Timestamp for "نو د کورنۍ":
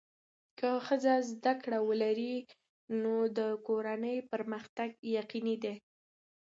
3.01-4.17